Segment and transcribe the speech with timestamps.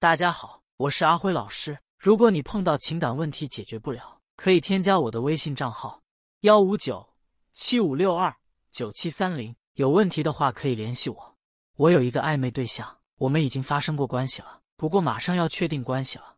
[0.00, 1.76] 大家好，我是阿辉老师。
[1.98, 6.00] 如果你碰到情感问题解决不了，可以添加我的微信账号：
[6.42, 7.04] 幺五九
[7.52, 8.32] 七五六二
[8.70, 9.52] 九七三零。
[9.72, 11.36] 有问题的话可以联系我。
[11.74, 16.36] 我有一个暧昧对象，我们已经发生过关系了，不过马上要确定关系了。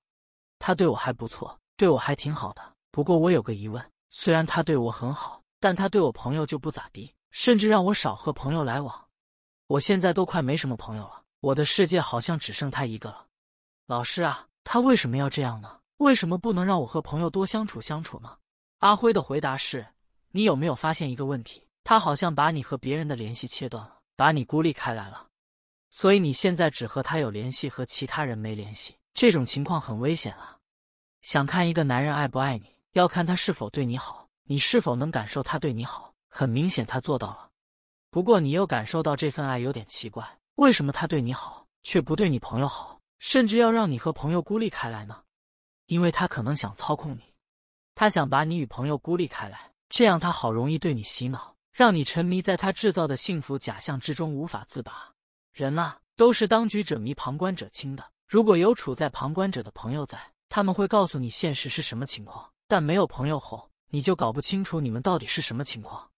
[0.58, 2.62] 他对我还不错，对我还挺好的。
[2.90, 9.08] 不过我有个疑问，虽然他对我很好，但他对我朋友就不咋地，甚至让我少和朋友来往。
[9.66, 13.26] 我现在都快没什么朋友了，我的世界好像只剩他一个了。
[13.90, 15.80] 老师啊，他为什么要这样呢？
[15.96, 18.36] 为什么不能让我和朋友多相处相处呢？
[18.78, 19.84] 阿辉的回答是：
[20.30, 21.66] 你有没有发现一个问题？
[21.82, 25.26] 他好像把你和别人的联系切断了，把你孤立开来了。
[25.90, 30.56] 所以你现在只和他有联系，和其他人没联系，这种情况很危险啊！
[31.22, 36.14] 想看一个男人爱不爱你，要看他是否对你好，你是否能感受他对你好。
[36.28, 37.50] 很明显他做到了，
[38.08, 45.22] 不过你又感受到这份爱有点奇怪，为什么他对你好，却不对你朋友好，甚至要让你和朋友孤立开来呢？
[45.86, 47.22] 因为他可能想操控你，
[47.94, 55.12] 他想把你与朋友孤立开来，这样他好容易对你洗脑，让你沉迷在他制造的幸福假象之中无法自拔。
[55.52, 58.02] 人啊，都是当局者迷，旁观者清的。
[58.26, 66.08] 如果有处在旁观者的朋友在，他们会告诉你现实是什么情况；但没有朋友后，你就搞不清楚你们到底是什么情况。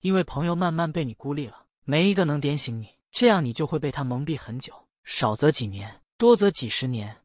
[0.00, 4.72] 因为朋友慢慢被你孤立了，没一个能点醒你，这样你就会被他蒙蔽很久，
[5.04, 7.16] 少则几年，多则几十年。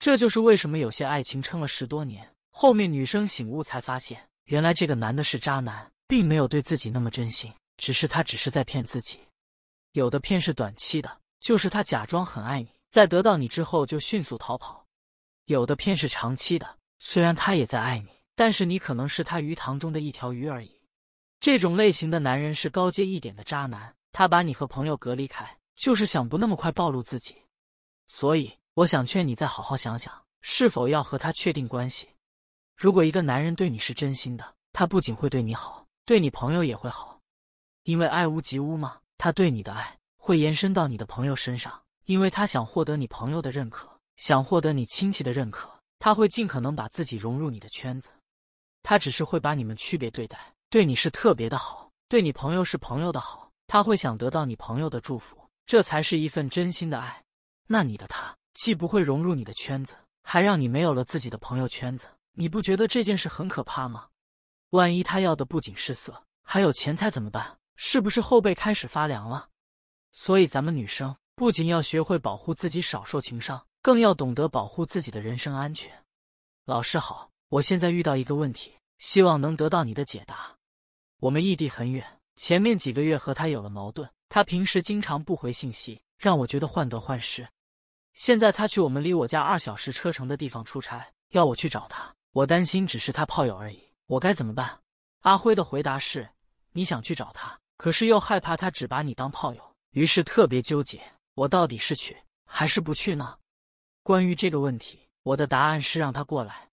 [0.00, 9.20] 这就是为什么有些爱情撑了十多年，后面女生醒悟才发现，原来这个男的是渣男，并没有对自己那么真心，只是他只是在骗自己。
[9.92, 14.84] 有的骗是短期的，就是他假装很爱你，在得到你之后就迅速逃跑；
[15.44, 20.72] 有的骗是长期的，虽然他也在爱你，但是你可能是他鱼塘中的一条鱼而已。
[21.38, 27.36] 这种类型的男人是高阶一点的渣男，他把你和朋友隔离开，就是想不那么快暴露自己。
[28.06, 32.08] 所以，我想劝你再好好想想，是否要和他确定关系。
[32.76, 37.20] 如果一个男人对你是真心的，他不仅会对你好，对你朋友也会好，
[37.84, 38.98] 因为爱屋及乌嘛。
[39.16, 48.10] 他对你的爱会延伸到你的朋友身上，因为他想获得你朋友的认可，想获得你亲戚的认可，他会尽可能把自己融入你的圈子。
[48.82, 53.50] 他只是会把你们区别对待，对你是特别的好，对你朋友是朋友的好。
[53.66, 57.23] 他会想得到你朋友的祝福，这才是一份真心的爱。
[57.66, 64.08] 那你的他既不会融入你的圈子，还让你没有了自己的朋友圈子，你不觉得这件事很可怕吗？
[64.70, 67.58] 万一他要的不仅是色，还有钱财怎么办？
[67.76, 69.48] 是不是后背开始发凉了？
[70.12, 76.04] 所以咱们女生不仅要学会保护自己少受情伤，更要懂得保护自己的人身安全。
[76.64, 80.56] 老师好，我现在遇到一个问题，希望能得到你的解答。
[81.18, 87.46] 我们异地很远，前面几个月和他有了矛盾，他平时经常不回信息，让我觉得患得患失。
[88.14, 94.80] 现在他去我们离我家二小时车程的地方出差，要我去找他，我担心只是他炮友而已，我该怎么办？
[95.20, 96.26] 阿辉的回答是：
[96.72, 97.60] 你想去找他。
[97.76, 101.02] 可是又害怕他只把你当炮友，于是特别纠结，
[101.34, 103.36] 我到底是去还是不去呢？
[104.02, 106.70] 关于这个问题，我的答案是让他过来。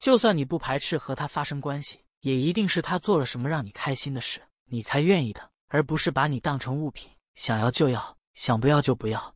[0.00, 9.34] 就算你不排斥和他发生关系，也一定是他做了什么让你开心的事，你才愿意的，而不是把你当成物品，想要就要，想不要就不要。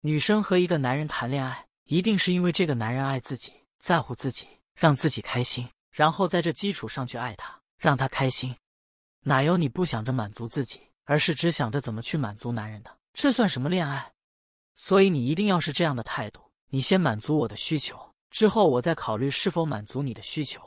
[0.00, 8.54] 女生和一个男人谈恋爱，一定是因为这个男人爱自己，在乎自己，让自己开心，然后在这基础上去爱他，让他开心。
[9.22, 12.96] 哪有你不想着满足自己，而是只想着怎么去满足男人的？
[13.12, 14.12] 这算什么恋爱？
[14.74, 17.98] 所以你一定要是这样的态度：你先满足我的需求，
[18.30, 20.62] 之后我再考虑是否满足你的需求。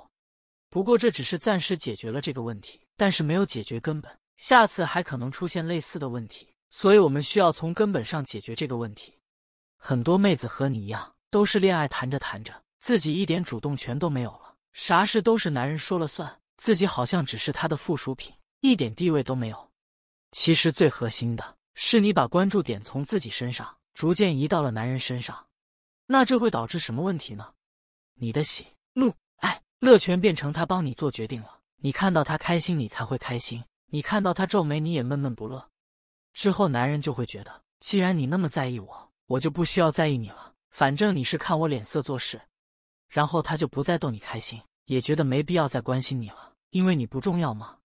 [0.70, 6.51] 不过这只是暂时解决了这个问题，但是没有解决根本，下次还可能出现类似的问题。
[6.72, 9.14] 所以我们需要从根本上解决这个问题。
[9.78, 18.34] 很多妹子和你一样，都是恋爱谈着谈着，自己一点主动权都没有了，啥事都是男人说了算，自己好像只是他的附属品。
[18.62, 19.72] 一点地位都没有。
[20.32, 25.48] 其实最核心的是，你把关注点从自己身上逐渐移到了男人身上，
[26.06, 27.54] 那这会导致什么问题呢？
[28.14, 31.60] 你的喜怒哀乐全变成他帮你做决定了。
[31.78, 35.71] 你看到他开心，你才会开心；你看到他皱眉，你也闷闷不乐。
[36.34, 40.54] 之后，男人就会觉得，既然你那么在意我，我就不需要在意你了。
[40.70, 42.42] 反正你是看我脸色做事。
[43.10, 47.78] 然后他就不再逗你开心，也觉得没必要再关心你了，因为你不重要吗？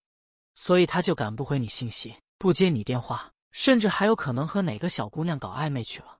[0.55, 6.19] 所以他就赶不回你信息，不接你电话，甚至还有可能和哪个小姑娘搞暧昧去了。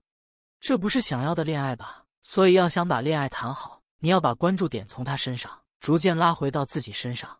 [0.59, 2.03] 这不是想要的恋爱吧？
[2.21, 7.39] 所以要想把恋爱谈好，你要把关注点从他身上逐渐拉回到自己身上。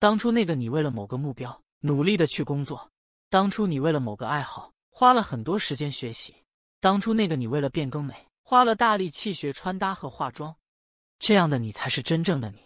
[0.00, 2.90] 当初那个你为了某个目标努力的去工作，
[3.28, 6.34] 当初你为了某个爱好花了很多时间学习，
[6.80, 10.54] 当初那个你为了变更美花了大力气学穿搭和化妆，
[11.18, 12.58] 这样的你才是真正的你。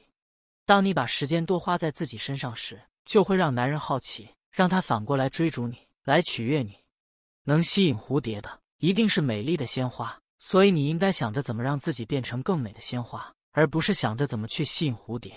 [0.66, 6.76] 当你把时间多花在自己身上时，就会让男人好奇，让他反过来追逐你，来取悦你。
[7.44, 15.32] 能吸引蝴蝶的，一定是美丽的鲜花，所以你应该想着怎么让自己变成更美的鲜花，而不是想着怎么去吸引蝴蝶。